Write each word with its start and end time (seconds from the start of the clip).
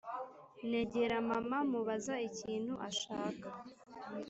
negera 0.71 1.15
mama 1.29 1.57
mubaza 1.71 2.15
ikintu 2.29 2.73
ashaka 2.89 3.47